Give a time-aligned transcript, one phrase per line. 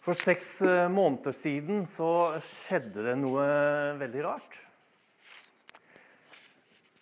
[0.00, 2.10] For seks eh, måneder siden så
[2.64, 3.42] skjedde det noe
[4.00, 4.54] veldig rart.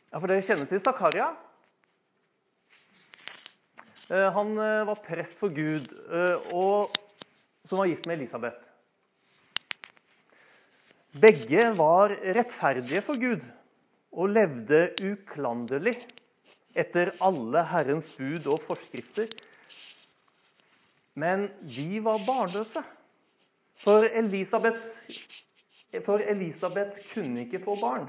[0.09, 1.29] Ja, For dere kjenner til Zakaria?
[4.11, 5.87] Eh, Han eh, var prest for Gud,
[6.51, 6.91] og
[7.69, 8.65] som var gift med Elisabeth.
[11.23, 13.45] Begge var rettferdige for Gud
[14.11, 15.95] og levde uklanderlig
[16.79, 19.31] etter alle Herrens bud og forskrifter.
[21.19, 22.85] Men de var barnløse.
[23.79, 24.83] For Elisabeth,
[26.05, 28.09] for Elisabeth kunne ikke få barn.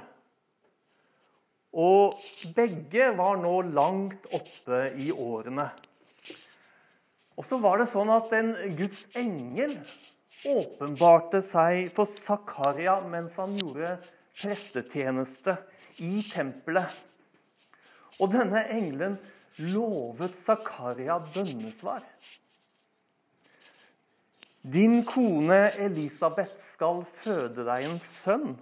[1.74, 2.18] Og
[2.56, 5.68] begge var nå langt oppe i årene.
[7.38, 9.78] Og så var det sånn at en Guds engel
[10.50, 14.00] åpenbarte seg for Zakaria mens han gjorde
[14.40, 15.56] prestetjeneste
[16.04, 16.90] i tempelet.
[18.20, 19.20] Og denne engelen
[19.70, 22.04] lovet Zakaria bønnesvar.
[24.64, 28.58] Din kone Elisabeth skal føde deg en sønn,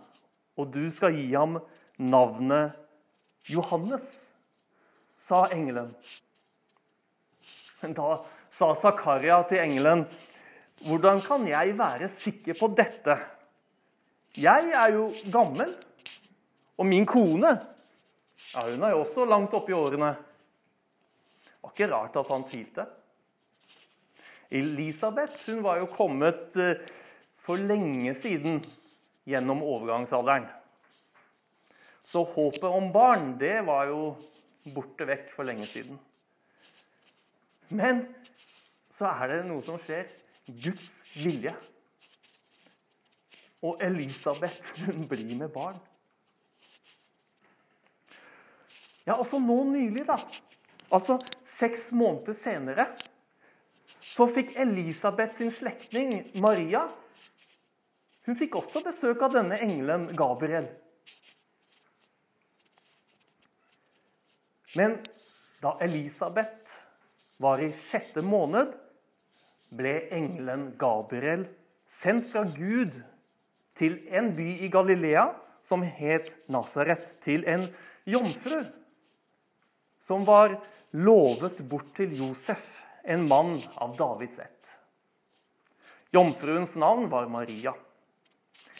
[0.58, 1.58] og du skal gi ham
[1.98, 2.78] navnet
[3.50, 4.04] Johannes,
[5.28, 5.90] sa engelen.
[7.82, 8.12] Da
[8.58, 10.06] sa Zakaria til engelen,
[10.86, 13.18] hvordan kan jeg være sikker på dette?
[14.38, 15.74] Jeg er jo gammel,
[16.78, 17.56] og min kone
[18.54, 20.14] ja, hun er jo også langt oppe i årene.
[21.44, 22.86] Det var ikke rart at han tvilte.
[24.50, 26.80] Elisabeth hun var jo kommet eh,
[27.44, 28.62] for lenge siden
[29.28, 30.48] gjennom overgangsalderen.
[32.08, 34.02] Så håpet om barn, det var jo
[34.76, 36.00] borte vekk for lenge siden.
[37.68, 38.06] Men
[38.96, 40.08] så er det noe som skjer.
[40.48, 40.88] Guds
[41.20, 41.52] vilje.
[43.68, 45.80] Og Elisabeth hun blir med barn.
[49.08, 50.18] Ja, også nå nylig, da.
[50.92, 51.18] Altså
[51.58, 52.88] seks måneder senere
[54.18, 56.88] så fikk Elisabeth sin slektning Maria
[58.26, 60.66] Hun fikk også besøk av denne engelen Gabriel.
[64.76, 64.98] Men
[65.64, 66.74] da Elisabeth
[67.40, 68.74] var i sjette måned,
[69.72, 71.46] ble engelen Gabriel
[72.02, 73.00] sendt fra Gud
[73.80, 75.30] til en by i Galilea
[75.68, 77.64] som het Nasaret, til en
[78.08, 78.60] jomfru
[80.08, 80.60] som var
[80.92, 82.77] lovet bort til Josef,
[83.08, 84.70] en mann av Davids ett.
[86.12, 87.74] Jomfruens navn var Maria.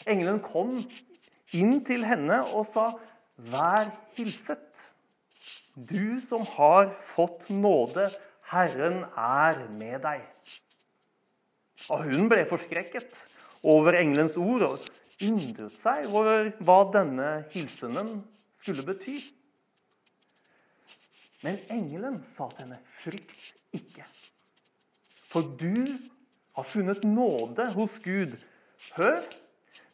[0.04, 0.78] Engelen kom
[1.56, 2.92] inn til henne og sa,
[3.38, 4.74] 'Vær hilset,
[5.74, 8.10] du som har fått nåde.
[8.50, 10.28] Herren er med deg.'
[11.88, 13.14] Og hun ble forskrekket
[13.62, 14.88] over engelens ord og
[15.24, 18.18] undret seg over hva denne hilsenen
[18.60, 19.20] skulle bety.
[21.46, 23.97] Men engelen sa til henne, 'Frykt ikke',
[25.28, 25.98] for du
[26.56, 28.36] har funnet nåde hos Gud.
[28.96, 29.22] Hør,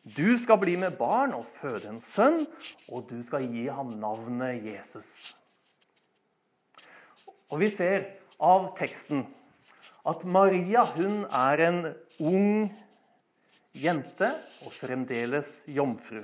[0.04, 2.44] du skal bli med barn og føde en sønn,
[2.88, 5.08] og du skal gi ham navnet Jesus.
[7.52, 8.06] Og vi ser
[8.42, 9.26] av teksten
[10.04, 11.82] at Maria hun er en
[12.20, 12.72] ung
[13.74, 14.30] jente
[14.64, 16.22] og fremdeles jomfru.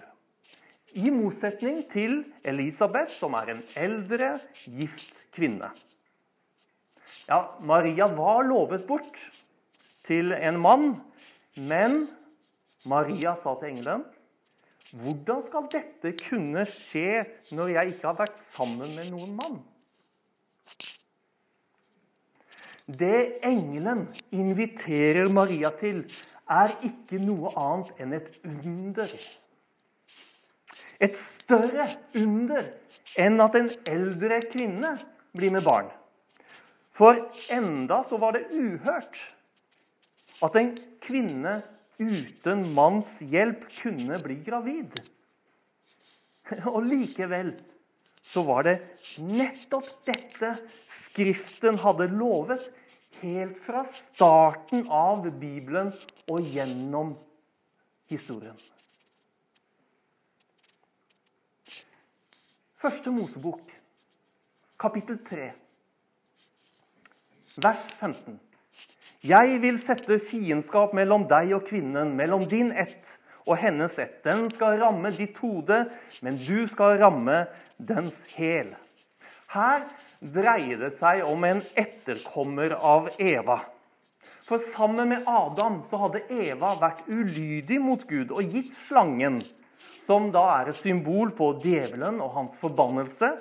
[0.99, 5.71] I motsetning til Elisabeth, som er en eldre, gift kvinne.
[7.31, 9.19] Ja, Maria var lovet bort
[10.09, 10.89] til en mann,
[11.55, 12.09] men
[12.91, 14.09] Maria sa til engelen
[14.91, 17.21] hvordan skal dette kunne skje
[17.55, 19.61] når jeg ikke har vært sammen med noen mann?
[22.91, 26.03] Det engelen inviterer Maria til,
[26.51, 29.15] er ikke noe annet enn et under.
[30.99, 31.87] Et større
[32.19, 32.73] under
[33.15, 34.97] enn at en eldre kvinne
[35.39, 35.95] blir med barn.
[37.01, 37.17] For
[37.49, 39.17] enda så var det uhørt
[40.45, 41.55] at en kvinne
[41.97, 44.99] uten manns hjelp kunne bli gravid.
[46.75, 47.55] Og likevel
[48.31, 48.77] så var det
[49.17, 50.53] nettopp dette
[51.07, 52.67] Skriften hadde lovet
[53.23, 55.89] helt fra starten av Bibelen
[56.29, 57.15] og gjennom
[58.13, 58.61] historien.
[62.81, 63.65] Første Mosebok,
[64.81, 65.51] kapittel 3,
[67.57, 68.39] vers 15.
[69.27, 73.05] Jeg vil sette fiendskap mellom deg og kvinnen, mellom din ett
[73.47, 74.21] og hennes ett.
[74.25, 75.83] Den skal ramme ditt hode,
[76.23, 77.43] men du skal ramme
[77.77, 78.73] dens hæl.
[79.51, 79.85] Her
[80.21, 83.61] dreier det seg om en etterkommer av Eva.
[84.47, 89.41] For sammen med Adam så hadde Eva vært ulydig mot Gud og gitt slangen,
[90.07, 93.35] som da er et symbol på djevelen og hans forbannelse,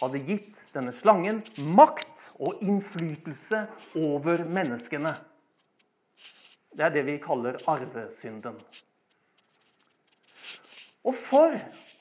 [0.00, 1.40] hadde gitt denne slangen
[1.76, 2.09] makt
[2.40, 3.64] og innflytelse
[4.00, 5.12] over menneskene.
[6.70, 8.56] Det er det vi kaller arvesynden.
[11.04, 11.54] Og for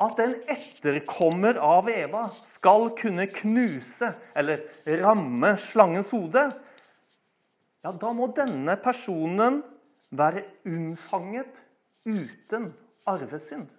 [0.03, 2.25] at en etterkommer av Eva
[2.56, 4.65] skal kunne knuse eller
[5.01, 6.50] ramme slangens hode,
[7.80, 9.62] ja, da må denne personen
[10.12, 11.62] være unnfanget
[12.07, 12.74] uten
[13.07, 13.69] arvesynd.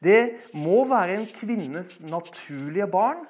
[0.00, 0.22] Det
[0.56, 3.26] må være en kvinnes naturlige barn,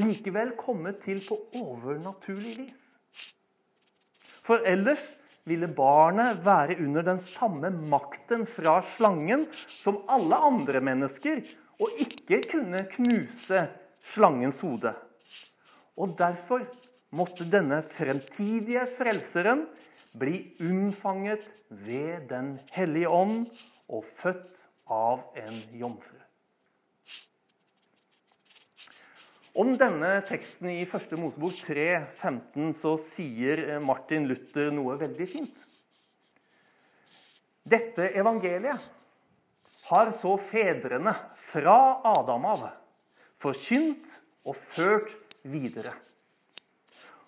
[0.00, 2.80] likevel komme til på overnaturlig vis.
[4.44, 5.02] For ellers
[5.48, 11.42] ville barnet være under den samme makten fra slangen som alle andre mennesker,
[11.80, 13.66] og ikke kunne knuse
[14.14, 14.94] slangens hode.
[16.00, 16.64] Og Derfor
[17.14, 19.66] måtte denne fremtidige frelseren
[20.18, 23.46] bli unnfanget ved Den hellige ånd
[23.88, 24.60] og født
[24.90, 26.23] av en jomfru.
[29.54, 31.12] Om denne teksten i 1.
[31.14, 31.86] Mosebok 3,
[32.18, 35.60] 15, så sier Martin Luther noe veldig fint.
[37.62, 38.88] Dette evangeliet
[39.86, 41.14] har så fedrene
[41.52, 41.76] fra
[42.16, 42.66] Adam av
[43.44, 44.10] forkynt
[44.42, 45.14] og ført
[45.46, 45.94] videre.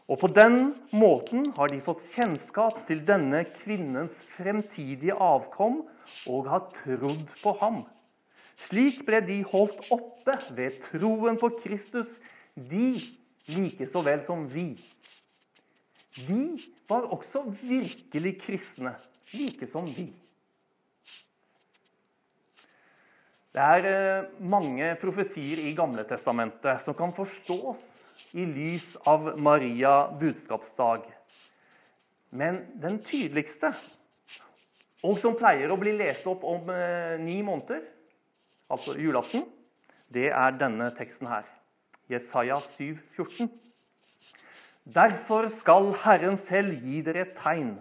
[0.07, 5.85] Og på den måten har de fått kjennskap til denne kvinnens fremtidige avkom
[6.31, 7.85] og har trodd på ham.
[8.65, 12.09] Slik ble de holdt oppe ved troen på Kristus,
[12.57, 12.97] de
[13.53, 14.71] like så vel som vi.
[16.17, 16.57] De
[16.89, 18.95] var også virkelig kristne,
[19.35, 20.09] like som vi.
[23.57, 27.81] Det er eh, mange profetier i Gamle Testamentet som kan forstås
[28.37, 31.07] i lys av Maria budskapsdag.
[32.37, 33.71] Men den tydeligste,
[35.05, 37.85] og som pleier å bli lest opp om eh, ni måneder,
[38.71, 39.45] altså julaften,
[40.13, 41.43] det er denne teksten her.
[42.11, 43.51] Jesaja 7, 14.
[44.95, 47.79] Derfor skal Herren selv gi dere et tegn.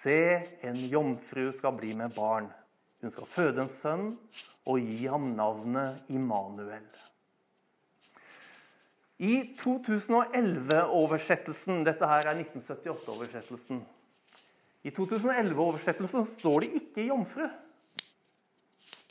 [0.00, 2.48] Se, en jomfru skal bli med barn.
[3.02, 4.18] Hun skal føde en sønn
[4.68, 6.88] og gi ham navnet Immanuel.
[9.18, 13.86] I 2011-oversettelsen Dette her er 1978-oversettelsen.
[14.86, 17.50] I 2011-oversettelsen står det ikke 'jomfru',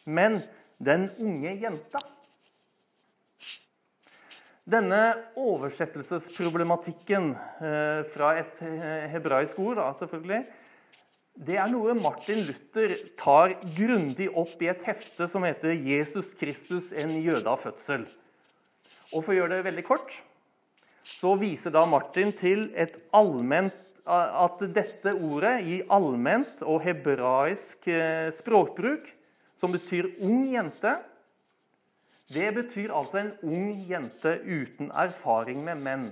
[0.05, 0.31] men
[0.79, 2.03] 'den unge jenta'.
[4.67, 5.01] Denne
[5.39, 7.31] oversettelsesproblematikken
[7.63, 10.41] eh, fra et eh, hebraisk ord da, selvfølgelig,
[11.37, 16.91] det er noe Martin Luther tar grundig opp i et hefte som heter 'Jesus Kristus
[16.91, 18.09] en jøde av fødsel'.
[19.13, 20.11] Og For å gjøre det veldig kort
[21.07, 22.67] så viser da Martin til
[23.15, 23.75] allment,
[24.07, 29.09] at dette ordet i allment og hebraisk eh, språkbruk,
[29.59, 30.93] som betyr ung jente,
[32.33, 36.07] det betyr altså en ung jente uten erfaring med menn.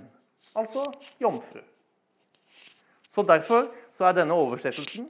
[0.56, 0.86] Altså
[1.20, 1.60] jomfru.
[3.12, 5.08] Så Derfor så er denne oversettelsen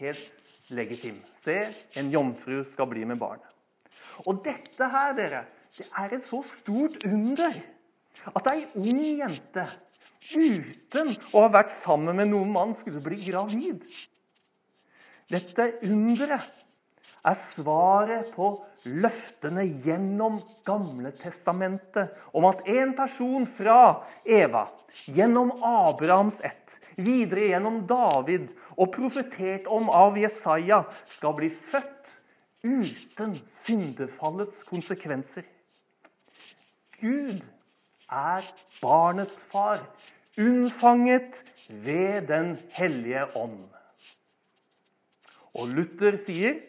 [0.00, 1.20] helt legitim.
[1.44, 1.58] Se,
[1.96, 3.40] en jomfru skal bli med barn.
[4.26, 5.44] Og dette her, dere,
[5.76, 7.56] det er et så stort under
[8.36, 9.64] at ei ung jente
[10.36, 13.84] uten å ha vært sammen med noen mann skulle bli gravid.
[15.32, 16.61] Dette underet
[17.22, 18.48] er svaret på
[18.84, 24.66] løftene gjennom Gamle testamentet om at en person fra Eva,
[25.06, 26.58] gjennom Abrahams ett,
[26.98, 30.82] videre gjennom David og profetert om av Jesaja,
[31.14, 32.10] skal bli født
[32.62, 35.46] uten syndefallets konsekvenser.
[36.98, 37.40] Gud
[38.10, 38.46] er
[38.82, 39.82] barnets far,
[40.38, 43.64] unnfanget ved Den hellige ånd.
[45.52, 46.60] Og Luther sier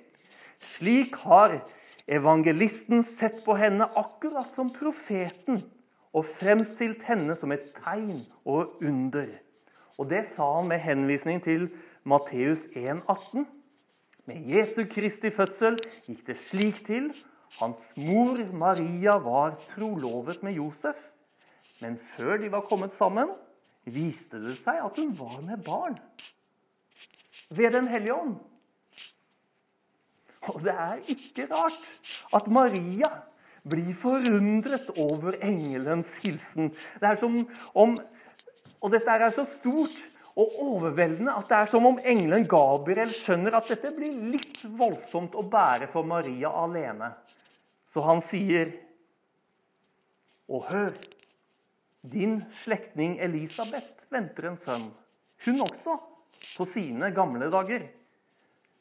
[0.76, 1.60] slik har
[2.08, 5.62] evangelisten sett på henne akkurat som profeten
[6.14, 9.30] og fremstilt henne som et tegn og under.
[9.98, 11.70] Og Det sa han med henvisning til
[12.04, 13.48] Matteus 1, 18.
[14.26, 15.78] Med Jesu Kristi fødsel
[16.08, 17.12] gikk det slik til
[17.60, 20.98] hans mor Maria var trolovet med Josef.
[21.82, 23.30] Men før de var kommet sammen,
[23.86, 25.98] viste det seg at hun var med barn.
[27.50, 28.38] Ved Den hellige ånd.
[30.52, 31.78] Og det er ikke rart
[32.36, 33.10] at Maria
[33.64, 36.74] blir forundret over engelens hilsen.
[37.00, 37.96] Det er som om,
[38.84, 39.96] Og dette er så stort
[40.36, 45.38] og overveldende at det er som om engelen Gabriel skjønner at dette blir litt voldsomt
[45.40, 47.14] å bære for Maria alene.
[47.88, 48.74] Så han sier,
[50.50, 50.94] 'Og hør,
[52.04, 54.92] din slektning Elisabeth venter en sønn,
[55.46, 56.00] hun også,
[56.58, 57.88] på sine gamle dager.'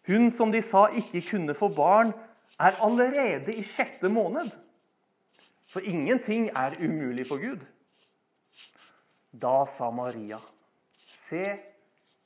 [0.07, 2.13] Hun som de sa ikke kunne få barn,
[2.61, 4.51] er allerede i sjette måned.
[5.73, 7.63] For ingenting er umulig for Gud.
[9.33, 10.39] Da sa Maria,
[11.29, 11.59] se,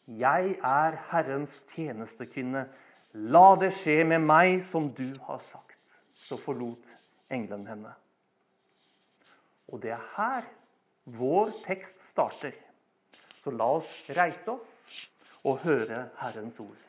[0.07, 2.69] 'Jeg er Herrens tjenestekvinne.
[3.13, 5.79] La det skje med meg som du har sagt.'
[6.15, 6.83] Så forlot
[7.31, 7.93] engelen henne.
[9.69, 10.43] Og det er her
[11.05, 12.53] vår tekst starter.
[13.45, 15.07] Så la oss reise oss
[15.45, 16.86] og høre Herrens ord.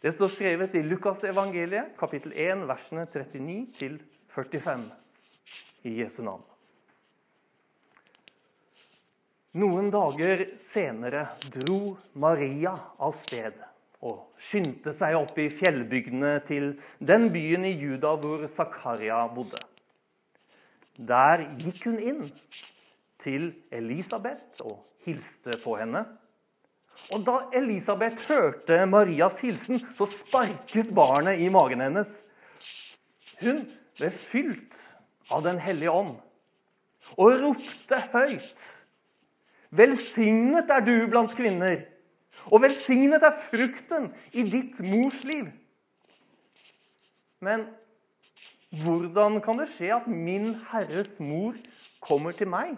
[0.00, 3.98] Det står skrevet i Lukas evangeliet, kapittel 1, versene 39
[4.30, 4.84] 45
[5.82, 6.44] i Jesu navn.
[9.58, 13.56] Noen dager senere dro Maria av sted
[14.06, 19.58] og skyndte seg opp i fjellbygdene til den byen i Juda hvor Zakaria bodde.
[20.94, 22.22] Der gikk hun inn
[23.24, 26.04] til Elisabeth og hilste på henne.
[27.14, 32.10] Og da Elisabeth hørte Marias hilsen, så sparket barnet i magen hennes.
[33.40, 33.64] Hun
[33.98, 34.76] ble fylt
[35.30, 36.16] av Den hellige ånd
[37.16, 38.66] og ropte høyt.
[39.70, 41.82] Velsignet er du blant kvinner,
[42.48, 45.48] og velsignet er frukten i ditt mors liv.
[47.44, 47.66] Men
[48.82, 51.56] hvordan kan det skje at min Herres mor
[52.04, 52.76] kommer til meg?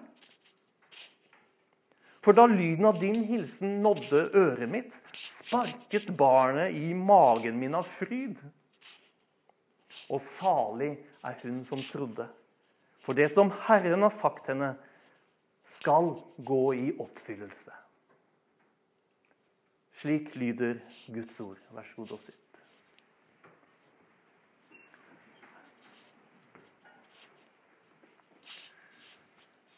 [2.21, 7.89] For da lyden av din hilsen nådde øret mitt, sparket barnet i magen min av
[7.97, 8.37] fryd.
[10.13, 10.93] Og salig
[11.25, 12.29] er hun som trodde.
[13.01, 14.75] For det som Herren har sagt henne,
[15.81, 16.13] skal
[16.45, 17.73] gå i oppfyllelse.
[20.01, 20.77] Slik lyder
[21.09, 21.61] Guds ord.
[21.73, 22.50] Vær så god og sitt.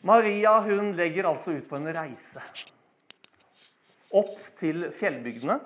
[0.02, 2.42] Maria hun legger altså ut på en reise.
[4.12, 5.60] Opp til fjellbygdene,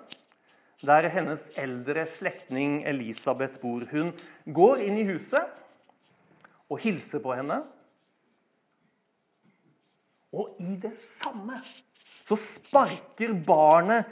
[0.87, 3.87] der hennes eldre slektning Elisabeth bor.
[3.91, 4.13] Hun
[4.45, 5.57] går inn i huset
[6.69, 7.63] og hilser på henne.
[10.37, 11.63] Og i det samme
[12.27, 14.05] så sparker barnet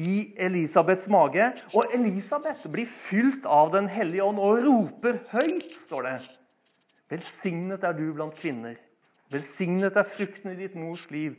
[0.00, 1.50] i Elisabeths mage.
[1.76, 6.16] Og Elisabeth blir fylt av Den hellige ånd og roper høyt, står det.
[7.12, 8.78] Velsignet er du blant kvinner.
[9.32, 11.36] Velsignet er frukten i ditt mors liv.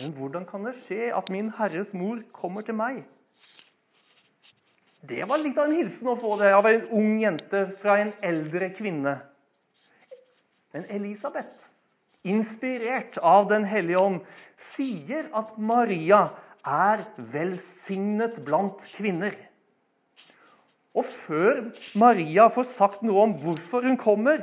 [0.00, 3.04] Men hvordan kan det skje at min Herres mor kommer til meg?
[5.06, 8.12] Det var litt av en hilsen å få det av en ung jente fra en
[8.26, 9.14] eldre kvinne.
[10.74, 11.66] Men Elisabeth,
[12.26, 14.22] inspirert av Den hellige ånd,
[14.74, 16.26] sier at Maria
[16.66, 19.36] er velsignet blant kvinner.
[20.96, 21.62] Og før
[21.94, 24.42] Maria får sagt noe om hvorfor hun kommer,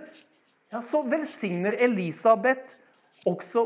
[0.74, 2.74] ja, så velsigner Elisabeth
[3.30, 3.66] også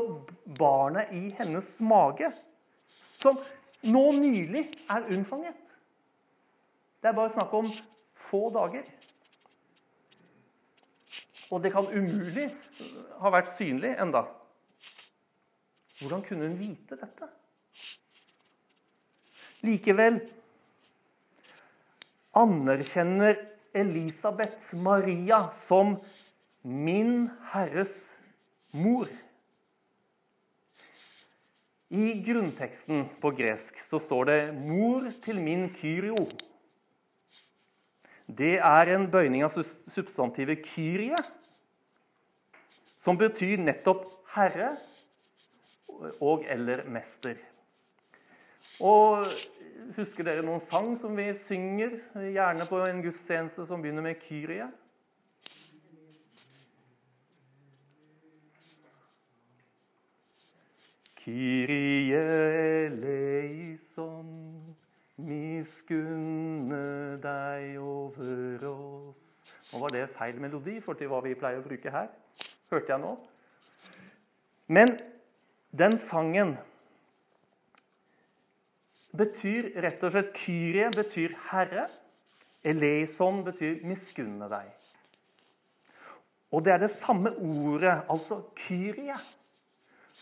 [0.58, 2.30] barnet i hennes mage,
[3.18, 3.38] som
[3.88, 5.56] nå nylig er unnfanget.
[7.02, 7.70] Det er bare snakk om
[8.28, 8.84] få dager.
[11.50, 12.50] Og det kan umulig
[13.22, 14.26] ha vært synlig enda.
[15.98, 17.30] Hvordan kunne hun vite dette?
[19.64, 20.20] Likevel
[22.38, 23.40] anerkjenner
[23.74, 25.96] Elisabeth Maria som
[26.68, 27.94] min Herres
[28.76, 29.08] mor.
[31.88, 36.28] I grunnteksten på gresk så står det 'mor til min Kyrio'.
[38.28, 39.56] Det er en bøyning av
[39.88, 41.24] substantivet 'kyrie',
[42.98, 44.76] som betyr nettopp herre
[46.20, 47.36] og eller mester.
[48.80, 49.24] Og
[49.96, 54.68] Husker dere noen sang som vi synger, gjerne på en gudstjeneste som begynner med 'Kyrie'?
[61.28, 62.16] Kyrie
[62.88, 64.28] eleison,
[65.20, 69.18] miskunne deg over oss.
[69.68, 72.06] Nå var det feil melodi for til hva vi pleier å bruke her.
[72.72, 73.10] Hørte jeg nå.
[74.72, 74.94] Men
[75.76, 76.54] den sangen
[79.12, 81.90] betyr rett og slett Kyrie betyr herre.
[82.64, 84.72] Eleison betyr miskunne deg.
[86.56, 89.20] Og det er det samme ordet, altså Kyrie,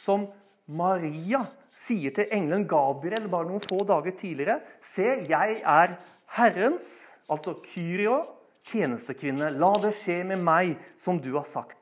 [0.02, 0.26] som
[0.66, 1.44] Maria
[1.86, 4.58] sier til engelen Gabriel bare noen få dager tidligere
[4.94, 5.96] Se, jeg er
[6.36, 6.86] Herrens,
[7.30, 8.24] altså Kyrio,
[8.66, 9.52] tjenestekvinne.
[9.60, 11.78] La det skje med meg som du har sagt.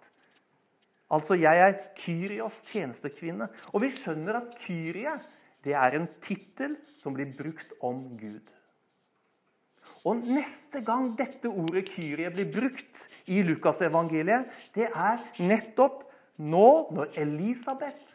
[1.14, 3.48] Altså, jeg er Kyrios tjenestekvinne.
[3.72, 5.14] Og vi skjønner at Kyrie
[5.64, 8.44] det er en tittel som blir brukt om Gud.
[10.04, 16.02] Og Neste gang dette ordet Kyrie blir brukt i Lukasevangeliet, det er nettopp
[16.36, 18.13] nå når Elisabeth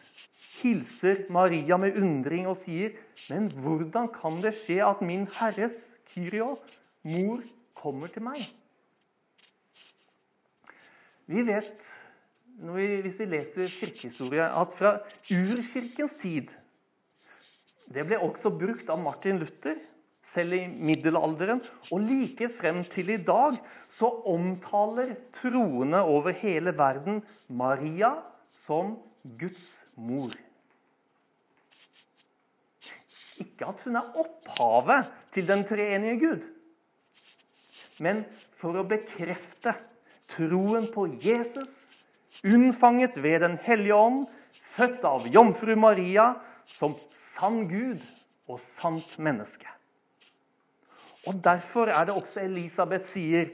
[0.59, 2.91] hilser Maria med undring og sier,
[3.29, 5.75] 'Men hvordan kan det skje at min Herres
[6.13, 6.57] Kyrio,
[7.03, 7.41] mor,
[7.75, 8.49] kommer til meg?'
[11.27, 11.85] Vi vet
[12.59, 14.97] vi, hvis vi leser kirkehistorie, at fra
[15.31, 16.49] urkirkens tid
[17.89, 19.79] Det ble også brukt av Martin Luther,
[20.29, 21.61] selv i middelalderen.
[21.89, 23.57] Og like frem til i dag
[23.97, 28.11] så omtaler troende over hele verden Maria
[28.67, 28.99] som
[29.39, 30.35] Guds mor.
[33.39, 36.48] Ikke at hun er opphavet til den treenige Gud,
[38.03, 38.24] men
[38.60, 39.74] for å bekrefte
[40.31, 41.72] troen på Jesus,
[42.46, 44.27] unnfanget ved Den hellige ånd,
[44.75, 46.34] født av jomfru Maria,
[46.67, 46.96] som
[47.34, 48.03] sann Gud
[48.50, 49.67] og sant menneske.
[51.27, 53.50] Og Derfor er det også Elisabeth sier,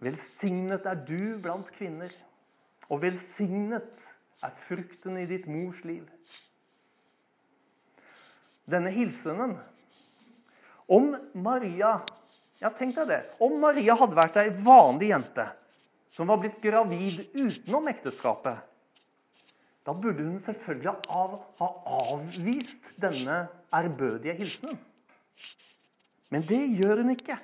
[0.00, 2.14] 'Velsignet er du blant kvinner',
[2.88, 3.88] og velsignet
[4.42, 6.04] er frukten i ditt mors liv.
[8.68, 9.56] Denne hilsenen
[10.86, 11.98] Om Maria
[12.58, 13.20] ja, tenk deg det.
[13.42, 15.46] Om Maria hadde vært ei vanlig jente
[16.14, 18.64] som var blitt gravid utenom ekteskapet,
[19.86, 21.68] da burde hun selvfølgelig av, ha
[22.10, 24.80] avvist denne ærbødige hilsenen.
[26.32, 27.38] Men det gjør hun ikke.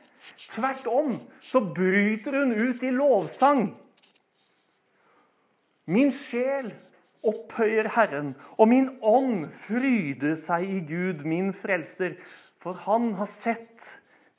[0.50, 1.14] Tvert om
[1.45, 3.69] så bryter hun ut i lovsang.
[5.88, 6.73] Min sjel
[7.26, 12.19] opphøyer Herren, og min ånd fryder seg i Gud, min frelser,
[12.62, 13.88] for han har sett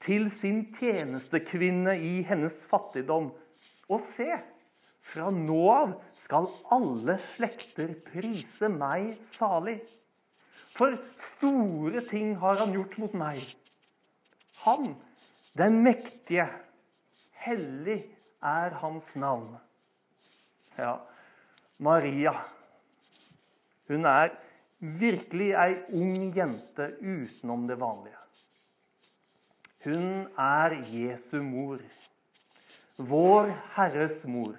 [0.05, 3.31] til sin tjenestekvinne i hennes fattigdom.
[3.89, 4.29] Og se,
[5.05, 9.79] fra nå av skal alle slekter prise meg salig.
[10.75, 10.97] For
[11.35, 13.43] store ting har han gjort mot meg.
[14.65, 14.95] Han,
[15.55, 16.47] den mektige,
[17.45, 18.01] hellig
[18.43, 19.55] er hans navn.
[20.77, 20.97] Ja,
[21.77, 22.33] Maria.
[23.87, 24.33] Hun er
[24.79, 28.21] virkelig ei ung jente utenom det vanlige.
[29.85, 31.79] Hun er Jesu mor.
[32.97, 34.55] Vår Herres mor.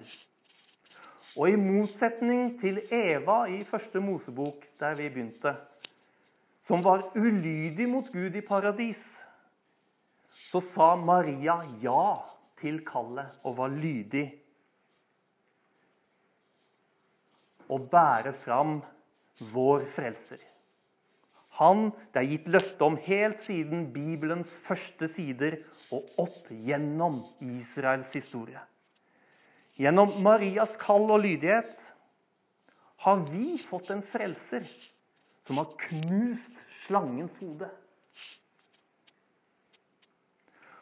[1.37, 5.53] Og i motsetning til Eva i første Mosebok, der vi begynte,
[6.63, 9.01] som var ulydig mot Gud i paradis,
[10.47, 12.17] så sa Maria ja
[12.61, 14.25] til kallet og var lydig.
[17.67, 18.79] Å bære fram
[19.39, 20.39] vår frelser.
[21.57, 25.59] Han det er gitt løfte om helt siden Bibelens første sider
[25.93, 28.61] og opp gjennom Israels historie.
[29.77, 31.73] Gjennom Marias kall og lydighet
[33.05, 34.65] har vi fått en frelser
[35.47, 37.69] som har knust slangens hode.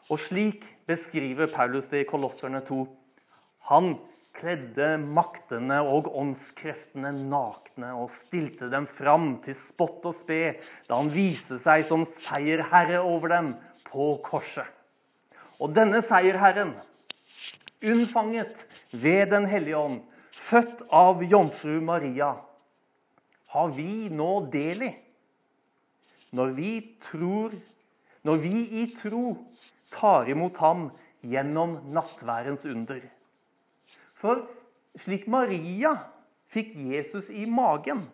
[0.10, 2.84] Og slik beskriver Paulus det i Kolosserne 2.
[3.72, 3.96] Han
[4.40, 10.58] kledde maktene og åndskreftene nakne og stilte dem fram til spott og spe
[10.90, 13.54] da han viste seg som seierherre over dem
[13.88, 14.68] på korset.
[15.60, 16.74] Og denne seierherren,
[17.86, 18.60] unnfanget
[18.92, 20.02] ved Den hellige ånd,
[20.50, 22.36] født av jomfru Maria,
[23.56, 24.94] har vi nå del i
[26.36, 27.56] når vi tror
[28.26, 29.36] Når vi i tro
[29.94, 30.88] tar imot ham
[31.22, 33.04] gjennom nattværens under.
[34.26, 34.42] For
[35.04, 35.92] slik Maria
[36.50, 38.08] fikk Jesus i magen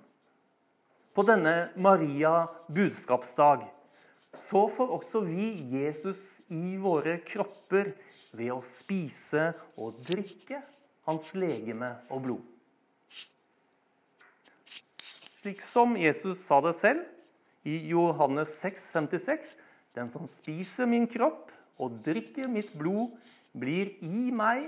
[1.15, 3.63] på denne Maria budskapsdag,
[4.49, 6.19] så får også vi Jesus
[6.51, 7.93] i våre kropper
[8.35, 10.59] ved å spise og drikke
[11.07, 12.43] hans legeme og blod.
[15.39, 17.07] Slik som Jesus sa det selv
[17.63, 19.47] i Johannes 6, 56,
[19.95, 23.15] Den som spiser min kropp og drikker mitt blod,
[23.55, 24.67] blir i meg